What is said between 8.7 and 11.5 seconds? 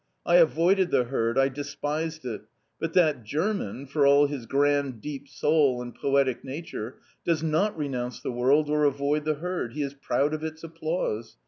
avoid the herd; he is proud of its applause.